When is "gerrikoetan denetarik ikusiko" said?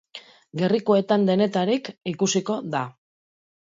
0.61-2.61